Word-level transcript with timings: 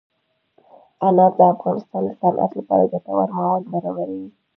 انار 1.07 1.31
د 1.37 1.39
افغانستان 1.53 2.01
د 2.05 2.09
صنعت 2.19 2.51
لپاره 2.59 2.89
ګټور 2.91 3.27
مواد 3.37 3.63
برابروي. 3.73 4.25